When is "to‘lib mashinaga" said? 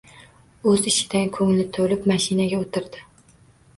1.77-2.63